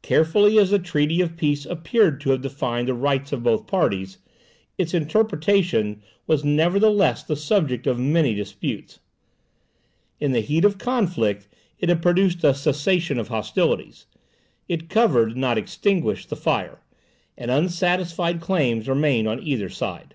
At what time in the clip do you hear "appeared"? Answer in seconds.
1.66-2.20